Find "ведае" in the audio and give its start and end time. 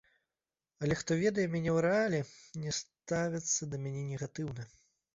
1.23-1.45